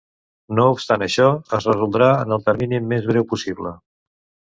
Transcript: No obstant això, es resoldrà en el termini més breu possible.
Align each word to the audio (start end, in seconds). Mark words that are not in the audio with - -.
No 0.59 0.65
obstant 0.75 1.03
això, 1.07 1.27
es 1.59 1.69
resoldrà 1.71 2.09
en 2.25 2.35
el 2.39 2.45
termini 2.51 2.83
més 2.91 3.09
breu 3.15 3.33
possible. 3.37 3.79